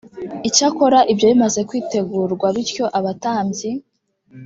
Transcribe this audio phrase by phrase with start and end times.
[0.47, 3.69] icyakora ibyo bimaze kwitegurwa bityo abatambyi